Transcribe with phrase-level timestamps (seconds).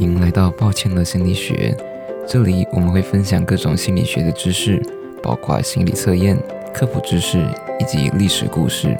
[0.00, 1.76] 迎来到抱歉的心理学。
[2.28, 4.82] 这里我们会分享各种心理学的知识，
[5.22, 6.36] 包括心理测验、
[6.74, 7.38] 科普知识
[7.80, 8.98] 以及历史故事。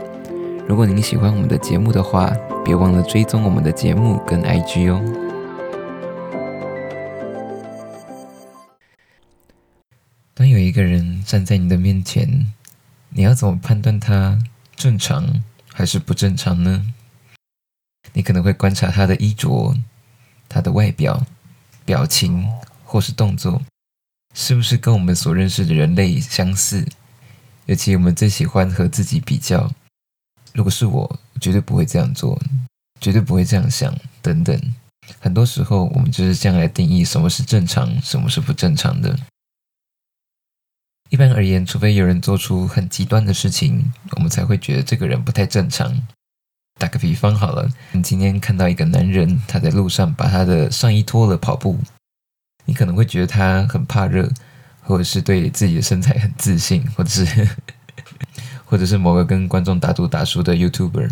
[0.69, 2.33] 如果您喜欢我们的节目的话，
[2.65, 5.03] 别忘了追踪我们的节目跟 IG 哦。
[10.35, 12.53] 当有一个人站在你的面前，
[13.11, 14.39] 你要怎么判断他
[14.75, 15.43] 正常
[15.73, 16.87] 还是不正常呢？
[18.13, 19.75] 你可能会观察他的衣着。
[20.57, 21.23] 他的外表、
[21.85, 22.49] 表情
[22.83, 23.61] 或是动作，
[24.35, 26.89] 是不是跟我们所认识的人类相似？
[27.67, 29.71] 尤其我们最喜欢和自己比较。
[30.55, 32.41] 如果是我，绝对不会这样做，
[33.03, 34.59] 绝对不会这样想，等等。
[35.21, 39.15] 很多时候，我们就是这样来定义什么是正常，什么是不正常的。
[41.11, 45.95] 一般而言，除非有人做出很极端的事情，我们才会觉得这个人不太正常。
[46.79, 51.79] 打个比方好了，你今天看到一个男人，他在路上把他的上衣脱了跑步，
[52.67, 54.31] 你可能会觉得他很怕热，
[54.83, 57.49] 或者是对自己的身材很自信，或者是
[58.67, 61.11] 或者是某个跟观众打赌打输的 YouTuber。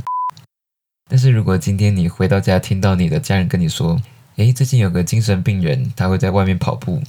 [1.08, 4.00] 但是如果今天你回到家，听到你的家人跟你说
[4.36, 7.03] ：“诶，最近有个精神病人，他会在外面跑步。”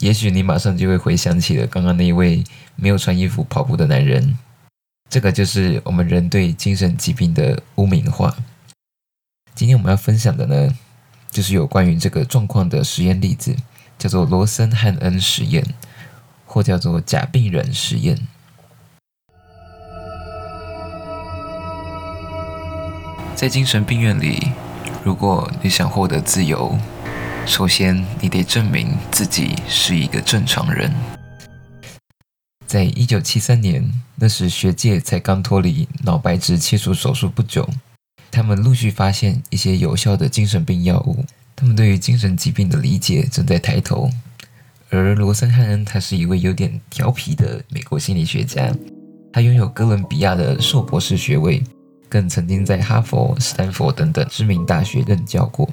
[0.00, 2.42] 也许你马上就会回想起了刚刚那一位
[2.74, 4.36] 没有穿衣服跑步的男人。
[5.08, 8.36] 这个就是我们人对精神疾病的污名化。
[9.54, 10.76] 今天我们要分享的呢，
[11.30, 13.54] 就是有关于这个状况的实验例子，
[13.96, 15.64] 叫做罗森汉恩实验，
[16.44, 18.18] 或叫做假病人实验。
[23.36, 24.50] 在精神病院里，
[25.04, 26.76] 如果你想获得自由，
[27.46, 30.92] 首先你得证明自己是一个正常人。
[32.74, 37.70] 在一九七三年，那时学界才刚脱离脑白质切除手术不久，
[38.32, 44.10] 他们陆续发现一些有效的精神病药物，他们对于精神疾病的理解正在抬头。
[44.90, 48.74] 而罗森汉恩他是一位有点调皮的美国心理学家，
[49.32, 51.62] 他拥有哥伦比亚的硕博士学位，
[52.08, 55.70] 更曾经在哈佛、斯坦福等等知名大学任教过，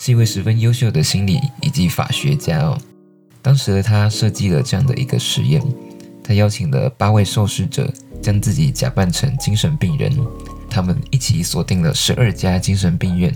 [0.00, 2.76] 是一位十分优秀的心理以及法学家哦。
[3.40, 5.62] 当时的他设计了这样的一个实验。
[6.26, 7.92] 他邀请了八位受试者，
[8.22, 10.10] 将自己假扮成精神病人，
[10.70, 13.30] 他们一起锁定了十二家精神病院。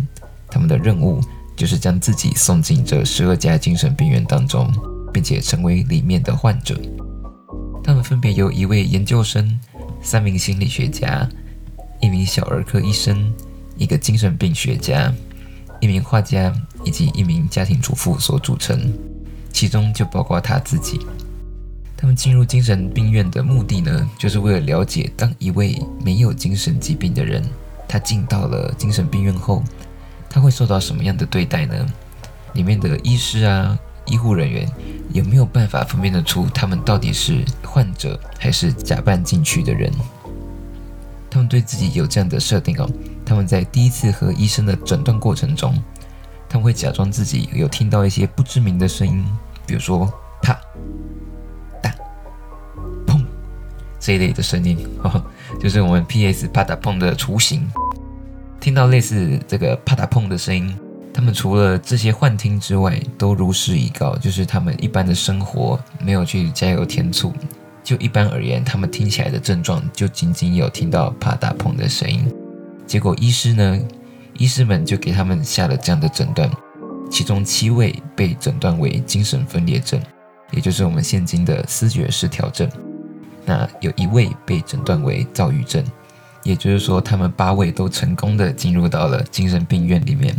[0.51, 1.21] 他们的任务
[1.55, 4.73] 就是将自己送进这十二家精神病院当中，
[5.13, 6.81] 并且成为里面的患者。
[7.85, 9.61] 他们分别由一位研究生、
[10.01, 11.29] 三名心理学家、
[12.01, 13.31] 一名小儿科医生、
[13.77, 15.13] 一个精神病学家、
[15.81, 16.51] 一名画家
[16.85, 18.91] 以及一名家庭主妇所组成，
[19.53, 21.01] 其中就包括他自己。
[22.01, 27.43] 他们进入精神病院的目的呢，就是为了了解，当一位没有精神疾病的人，
[27.89, 29.65] 他进到了精神病院后，
[30.31, 31.75] 他会受到什么样的对待呢？
[32.53, 33.77] 里面的医师啊、
[34.07, 34.71] 医护人员
[35.13, 39.93] 有没有办法分辨得出他们到底是患者还是假扮进去的人？
[41.29, 42.89] 他们对自己有这样的设定哦。
[43.27, 45.77] 他们在第一次和医生的诊断过程中，
[46.49, 49.25] 他们会假装自己有听到一些不知名的声音，
[49.67, 50.09] 比如说
[50.41, 50.57] 啪。
[54.09, 54.79] 这一类的声音，
[55.61, 56.49] 就是我们 P.S.
[56.49, 57.69] 啪嗒碰的雏形。
[58.59, 60.75] 听到类似这个啪嗒碰的声音，
[61.13, 67.35] 他们除了这些幻听之外，都如实以告，就是他们一般的生活没有去加油添醋。
[67.85, 72.27] 就一般而言，他们听起来的症状就仅仅有听到啪嗒碰的声音。
[72.87, 73.79] 结果医师呢，
[74.39, 76.51] 医师们就给他们下了这样的诊断，
[77.11, 80.01] 其中七位被诊断为精神分裂症，
[80.53, 82.67] 也就是我们现今的思觉失调症。
[83.49, 85.83] 那有一位被诊断为躁郁症，
[86.43, 90.39] 也就是说，他们八位都成功的进入到了精神病院里面。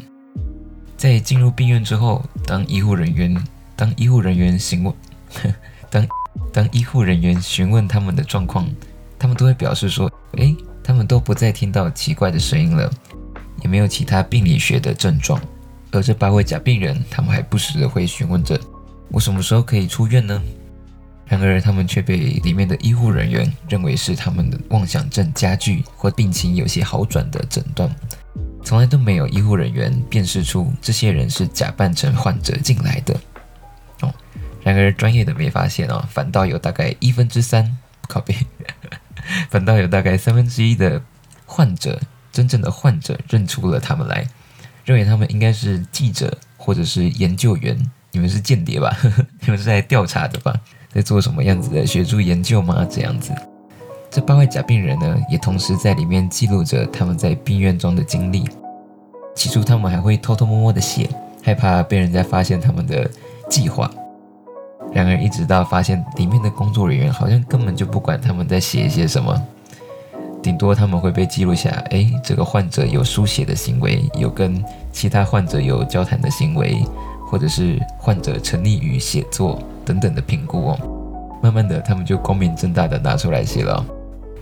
[0.95, 3.35] 在进入病院之后，当医护人员
[3.75, 4.93] 当医护人员询问，
[5.89, 6.07] 当
[6.53, 8.69] 当医护人员询问他们的状况，
[9.17, 12.87] 他们都会表示说：“诶，他们都不再听到奇怪的声音了，
[13.63, 15.41] 也没有其他病理学的症状。”
[15.91, 18.59] 而这八位假病人，他们还不时的会询问着
[19.09, 20.39] ：“我什么时候可以出院呢？”
[21.29, 27.87] 然而，他们却被里面的医护人员认为是他们的妄想症加剧或病情有些好转的诊断，
[28.63, 33.15] 从来都没有医护人员辨识出这些人是假扮成患者进来的。
[34.01, 34.11] 哦，
[34.63, 37.77] 然而专业的没发现哦，反倒有大概一分之三
[38.07, 38.35] 靠背，
[39.51, 40.99] 反倒有大概三分之一的
[41.45, 42.01] 患者，
[42.31, 44.27] 真正的患者认出了他们来，
[44.83, 47.77] 认为他们应该是记者或者是研究员。
[48.11, 48.97] 你们是间谍吧？
[49.41, 50.59] 你们是在调查的吧？
[50.93, 52.85] 在做什么样子的学术研究吗？
[52.89, 53.31] 这样子，
[54.09, 58.47] 这八位假病人呢，也同时在里面记录着他们在病院中的经历。
[59.35, 61.09] 起初，他们还会偷偷摸摸的写，
[61.43, 63.09] 害怕被人家发现他们的
[63.49, 63.89] 计划。
[64.91, 69.39] 然而，一直到发现里面的工作人员好像根本就不管他们在写一些什么，
[70.41, 74.61] 顶多他们会被记录下，哎，这个患者有书写的行为，有跟
[74.91, 76.83] 其他患者有交谈的行为，
[77.29, 80.79] 或者是患者沉溺于写作等等的评估哦。
[81.41, 83.85] 慢慢的，他们就光明正大的拿出来写了。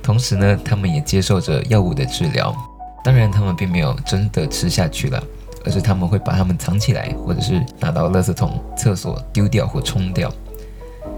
[0.02, 2.56] 同时呢，他们也接受着药物的治疗。
[3.04, 5.22] 当然，他们并没有真的吃下去了。
[5.66, 10.32] 而是他们会把它们藏起来，或者是拿到垃圾桶、厕所丢掉或冲掉。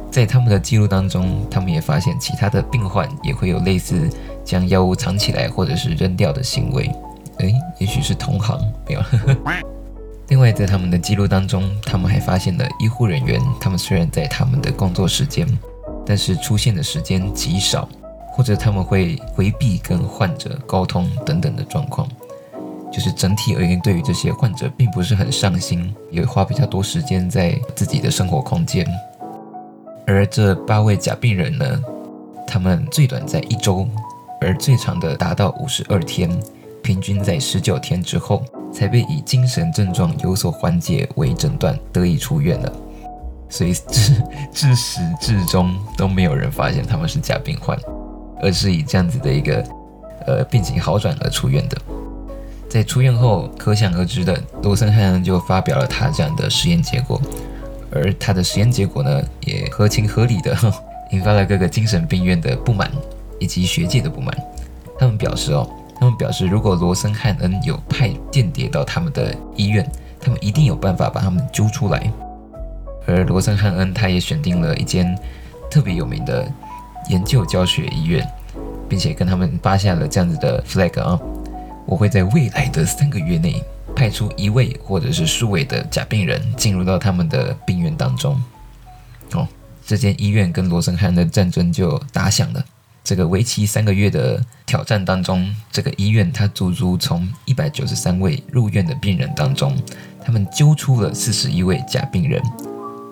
[0.10, 4.10] 在他们的记录当中，他们也发现其他的病患也会有类似
[4.44, 6.92] 将药物藏起来或者是扔掉的行为。
[7.38, 9.02] 诶，也许是同行，没有。
[10.40, 15.46] 另外，在他们的记录当中，他们还发现了医护人员，他们虽然在他们的工作时间，
[16.06, 17.90] 但是出现的时间极少，
[18.32, 22.08] 或者他们会回避跟患者沟通等等的状况。
[22.90, 28.88] 就是整体而言，对于这些患者并不是很上心，也花比较多时间在自己的生活空间。
[30.08, 31.84] 而这八位假病人呢，
[32.48, 33.86] 他们最短在一周，
[34.40, 36.32] 而最长的达到五十二天，
[36.82, 38.42] 平均在十九天之后，
[38.72, 42.72] 才被以精神症状有所缓解为诊断，得以出院了。
[43.50, 44.24] 所以至
[44.54, 47.78] 至始至终都没有人发现他们是假病患，
[48.42, 49.64] 而是以这样子的一个
[50.28, 51.78] 呃病情好转而出院的。
[52.70, 57.20] 在出院后，可想而知的，罗森汉就发表了他这样的实验结果，
[57.92, 60.56] 而他的实验结果呢，也合情合理的
[61.10, 62.92] 引发了各个精神病院的不满
[63.40, 64.32] 以及学界的不满。
[65.00, 65.68] 他们表示哦，
[66.00, 69.86] 他们表示，如果罗森汉恩有派间谍到他们的医院，
[70.20, 72.12] 他们一定有办法把他们揪出来。
[73.06, 75.18] 而罗森汉恩他也选定了一间
[75.70, 76.50] 特别有名的
[77.10, 78.26] 研究教学医院，
[78.88, 81.20] 并且跟他们发下了这样子的 flag 啊。
[81.86, 83.62] 我会在未来的三个月内
[83.96, 88.42] 派出一位或者是数位的假病人进入到他们的病院当中。
[89.34, 89.48] 哦，
[89.86, 92.64] 这间医院跟罗森汉恩的战争就打响了。
[93.10, 99.76] 这个为期三个月的挑战当中，这个医院它足足从一百九十三位入院的病人当中，
[100.24, 102.40] 他们揪出了四十一位假病人。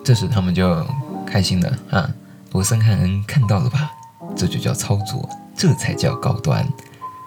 [0.04, 0.86] 这时他们就
[1.26, 2.08] 开心了啊！
[2.52, 3.90] 罗森汉恩看到了吧？
[4.36, 6.64] 这就叫操作，这才叫高端。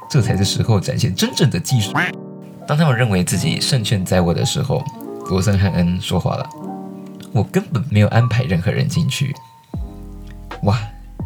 [0.10, 1.92] 这才是时候展现真正的技术。
[2.66, 4.82] 当他们认为自己胜券在握的时候，
[5.30, 6.50] 罗森汉恩说话了
[7.36, 9.36] ：“我根本没有安排任何人进去。”
[10.64, 10.80] 哇，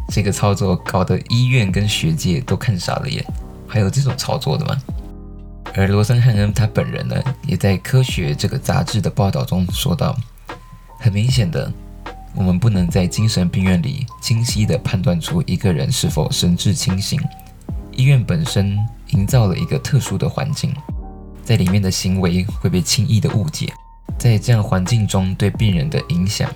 [0.08, 3.24] 这个操作搞得医院跟学界都看傻了眼。
[3.68, 4.76] 还有这种操作的吗？
[5.74, 10.16] 而罗森汉恩他本人呢，也在《科学》这个杂志的报道中说道
[10.98, 11.70] ：“很明显的，
[12.34, 17.20] 我们不能在精神病院里清晰地判断出一个人是否神志清醒。”
[17.92, 18.78] 医院本身
[19.08, 20.74] 营造了一个特殊的环境，
[21.42, 23.70] 在里面的行为会被轻易的误解，
[24.16, 26.48] 在这样环境中对病人的影响，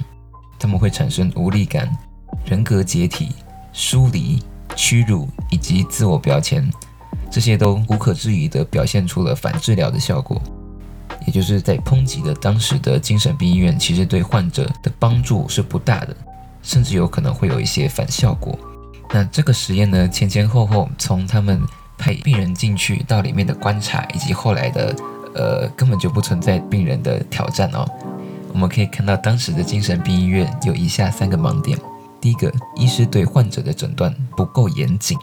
[0.58, 1.90] 他们会产生无力感、
[2.44, 3.30] 人格解体、
[3.72, 4.42] 疏离、
[4.74, 6.68] 屈辱以及自我标签，
[7.30, 10.40] 这些都无可置疑地表现出了反治疗的效果，
[11.26, 16.16] 也就是在抨击的当时的精神病医院，其实对患者的帮助是不大的，
[16.62, 18.58] 甚至有可能会有一些反效果。
[19.12, 21.60] 那这个实验呢，前前后后从他们
[21.98, 24.94] 派病人进去到里面的观察，以及后来的
[25.34, 27.84] 呃根本就不存在病人的挑战哦，
[28.52, 31.78] 我们可以看到当时的精神病医院有以下三个盲点：
[32.20, 35.18] 第一个，医师对患者的诊断不够严谨，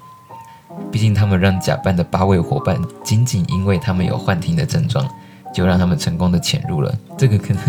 [0.92, 5.08] 毕竟他们让假扮的八位伙伴仅仅因为他们有幻听的症状，
[5.54, 7.62] 就让他们成功的潜入了，这个可能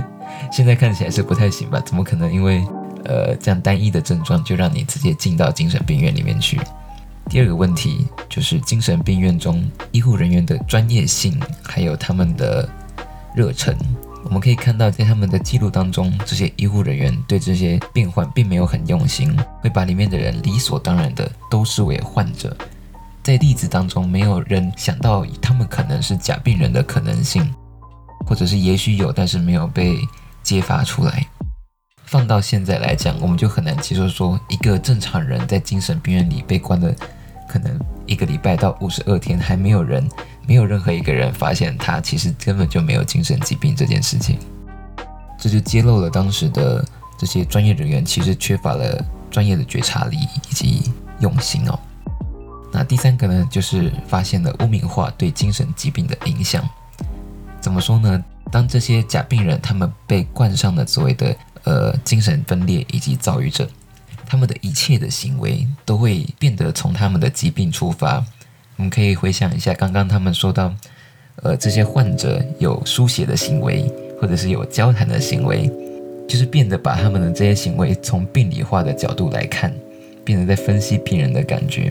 [0.51, 1.81] 现在看起来是不太行吧？
[1.81, 2.67] 怎么可能因为？
[3.05, 6.61] 呃，这样单一的症状就让你直接进到精神病院里面去。
[7.31, 12.69] 第二个问题就是精神病院中医护人员的专业性，还有他们的
[13.35, 13.75] 热忱。
[14.25, 22.55] 我们可以看到，在他们的记录当中，这些医护人员对这些病患并没有很用心，会把里面的人理所当然的都视为患者。
[23.23, 27.55] 在例子当中，没有人想到他们可能是假病人的可能性，
[28.27, 29.99] 或者是也许有，但是没有被
[30.43, 31.27] 揭发出来。
[32.05, 36.91] 放到现在来讲，我们就很难接受说一个正常人在精神病院里被关了，
[37.47, 40.09] 可能一个礼拜到五十二天，还没有人，
[40.49, 44.39] 没有任何一个人发现他其实根本就没有精神疾病这件事情。
[45.39, 46.83] 这就揭露了当时的
[47.19, 50.91] 这些专业人员其实缺乏了专业的觉察力以及
[51.21, 51.79] 用心哦。
[52.73, 56.67] 那第三个呢，就是发现了污名化对精神疾病的影响。
[57.61, 58.25] 怎么说呢？
[58.51, 63.69] 当这些假病人他们被冠上了所谓的呃，精神分裂以及躁郁症，
[64.27, 68.25] 他们的一切的行为都会变得从他们的疾病出发。
[68.79, 70.73] 我们可以回想一下，刚刚他们说到，
[71.43, 73.85] 呃，这些患者有书写的行为，
[74.21, 75.69] 或者是有交谈的行为，
[76.29, 79.75] 就是变得把他们的这些行为从病理化的角度来看，
[80.25, 81.91] 变得在分析病人的感觉。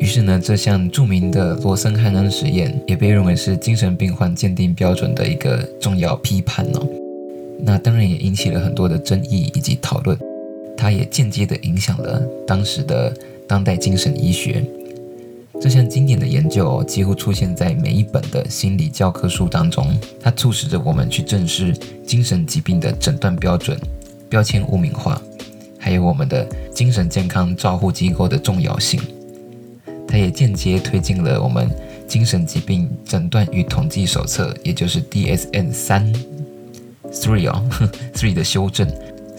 [0.00, 6.86] 于是呢，这项著名的罗森汉恩实验也被认为是精神病患鉴定标准的一个重要批判哦。
[7.60, 10.18] 那当然也引起了很多的争议以及讨论，
[10.76, 13.14] 它也间接的影响了当时的
[13.46, 14.64] 当代精神医学。
[15.58, 21.74] 这项经典的研究几乎出现在每一本的心理教科书当中，它促使着我们去正视
[22.06, 23.76] 精神疾病的诊断标准、
[24.28, 25.20] 标签污名化，
[25.78, 29.00] 还有我们的精神健康照护机构的重要性。
[30.06, 31.68] 它也间接推进了我们
[32.06, 36.12] 精神疾病诊断与统计手册，也就是 DSM 三
[37.10, 37.60] three 哦
[38.14, 38.88] three 的修正，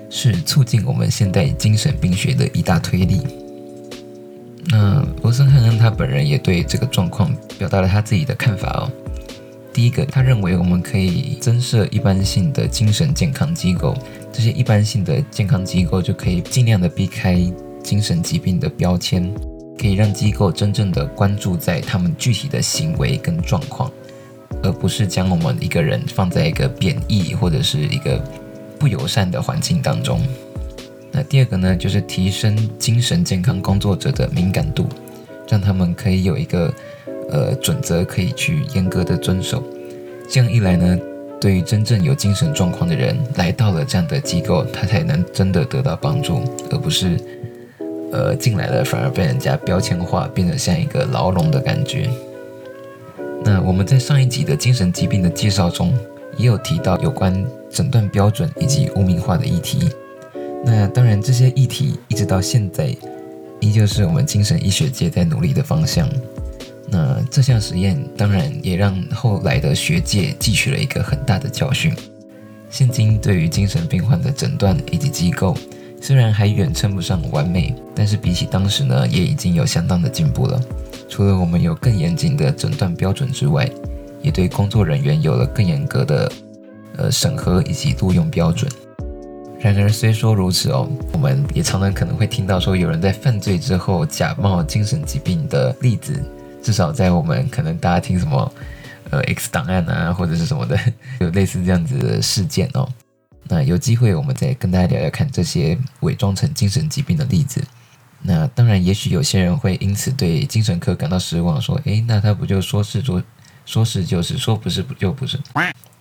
[0.09, 3.21] 是促进我们现代精神病学的一大推力。
[4.69, 8.91] 那罗森汉恩他本人也对这个状况表达了他自己的看法哦。
[9.73, 13.95] 第一个，他认为我们可以增设一般性的精神健康机构，
[14.33, 17.39] 这些一般性的健康机构就可以尽量的避开
[17.83, 19.31] 精神疾病的标签，
[19.79, 23.91] 可以让机构真正的关注在他们具体的行为跟状况，
[24.63, 28.19] 而不是将我们一个人放在一个贬义或者是一个
[28.79, 30.19] 不友善的环境当中。
[31.29, 34.87] 第二个呢，就是提升精神健康工作者的敏感度，
[35.49, 36.73] 让他们可以有一个
[37.29, 39.61] 呃准则，可以去严格的遵守。
[40.29, 40.97] 这样一来呢，
[41.41, 46.41] 对于真正有精神状况的人来到了这样的机构，他才能真的得到帮助，
[46.71, 47.17] 而不是
[48.13, 52.09] 呃进来了反而被人家标签化，变得像一个牢笼的感觉。
[53.43, 55.93] 那我们在上一集的精神疾病的介绍中，
[56.37, 59.89] 也有提到有关诊断标准以及污名化的议题。
[60.65, 62.95] 那当然，这些议题一直到现在，
[63.59, 66.09] 依旧是我们精神医学界在努力的方向。
[66.89, 71.93] 那这项实验当然也让后来的学界汲取了一个很大的教训。
[72.69, 75.55] 现今对于精神病患的诊断以及机构，
[76.01, 80.61] 虽然还远称不上完美，但是比起当时呢，也已经有相当的进步了。
[81.07, 83.69] 除了我们有更严谨的诊断标准之外，
[84.21, 86.31] 也对工作人员有了更严格的
[86.97, 88.69] 呃审核以及录用标准。
[89.59, 96.23] 然而，虽说如此哦，我们也常常可能会听到说有人在犯罪之后假冒精神疾病的例子。
[96.61, 98.53] 至少在我们可能大家听什么
[99.09, 100.77] 呃 X 档案啊，或者是什么的，
[101.19, 102.87] 有类似这样子的事件哦。
[103.43, 107.63] 那有机会我们再跟大家聊聊看这些伪装成精神疾病的例子。
[108.21, 113.23] 那当然，也许有些人会因此对精神科感到失望，说：诶，那他不就说是说
[113.65, 115.39] 说是就是，说不是不就不是。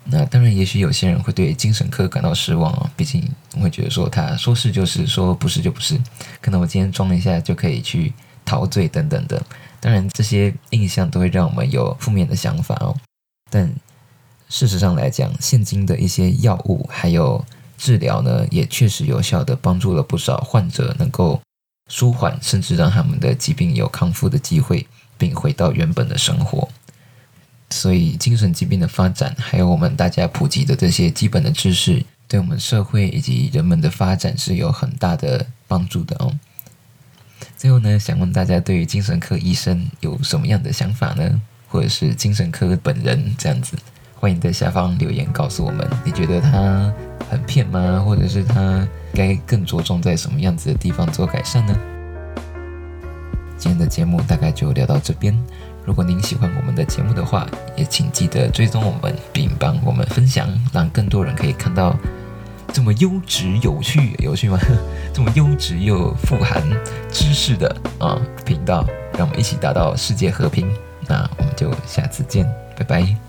[0.09, 3.29] 那当然，也许有些人会对精神科感到失望哦，毕竟
[3.61, 6.01] 会觉得说他说是就是，说不是就不是，
[6.41, 8.13] 可能我今天装一下就可以去
[8.45, 9.43] 陶醉等等的。
[9.81, 12.97] 当然，这些印象都会让我们有负面的想法哦。
[13.51, 13.73] 但
[14.49, 17.45] 事实上来讲，现今的一些药物还有
[17.77, 21.41] 治疗呢，也确实有效的帮助了不少患者，能够
[21.91, 24.87] 舒缓，甚至让他们的疾病有康复的机会，
[25.19, 26.69] 并回到原本的生活。
[27.71, 36.33] 所以，精神疾病的发展，还有我们大家普及的这些基本的知识，对我们社会以及人们的发展是有很大的帮助的哦。
[37.57, 41.43] 最后呢，想问大家，对于精神科医生有什么样的想法呢？
[41.69, 43.77] 或者是精神科本人这样子，
[44.15, 46.93] 欢迎在下方留言告诉我们，你觉得他
[47.29, 48.01] 很骗吗？
[48.07, 51.77] 或者是他该更着重在什么样子的地方做改善呢？
[53.59, 55.37] 今天的节目大概就聊到这边。
[55.87, 61.97] 如果您喜欢我们的节目的话，也请记得追踪我们，并帮我们分享，让更多人可以看到
[62.73, 64.59] 这么优质、有趣、有趣吗？
[65.15, 66.63] 这么优质又富含
[67.11, 68.85] 知识的啊频道，
[69.17, 70.69] 让我们一起达到世界和平。
[71.09, 72.45] 那我们就下次见，
[72.77, 73.26] 拜拜。